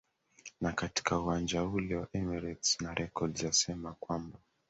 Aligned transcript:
na 0.61 0.71
katika 0.71 1.19
uwanja 1.19 1.63
ule 1.63 1.95
wa 1.95 2.07
emirates 2.13 2.81
na 2.81 2.93
rekodi 2.93 3.39
za 3.39 3.51
sema 3.51 3.93
kwamba 3.99 4.39